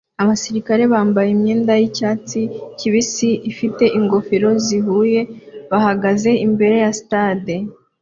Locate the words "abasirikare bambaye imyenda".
0.21-1.73